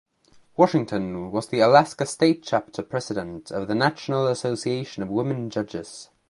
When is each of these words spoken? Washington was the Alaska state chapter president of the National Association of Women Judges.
Washington 0.57 1.29
was 1.31 1.47
the 1.49 1.59
Alaska 1.59 2.07
state 2.07 2.41
chapter 2.41 2.81
president 2.81 3.51
of 3.51 3.67
the 3.67 3.75
National 3.75 4.25
Association 4.25 5.03
of 5.03 5.09
Women 5.09 5.51
Judges. 5.51 6.09